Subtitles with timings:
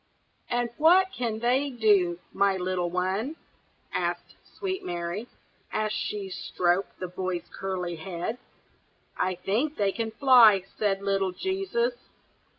[0.49, 3.35] "And what can they do, my little one?"
[3.93, 5.27] asked sweet Mary,
[5.71, 8.39] as she stroked the boy's curly head.
[9.15, 11.93] "I think they can fly!" said little Jesus.